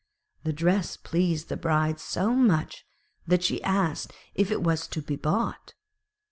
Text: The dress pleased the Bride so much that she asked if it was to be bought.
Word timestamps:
The 0.43 0.51
dress 0.51 0.97
pleased 0.97 1.47
the 1.49 1.55
Bride 1.57 1.99
so 1.99 2.31
much 2.33 2.87
that 3.27 3.43
she 3.43 3.61
asked 3.63 4.11
if 4.33 4.49
it 4.49 4.63
was 4.63 4.87
to 4.87 5.01
be 5.03 5.15
bought. 5.15 5.75